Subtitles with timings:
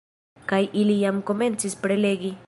[0.51, 2.33] Kaj ili jam komencis prelegi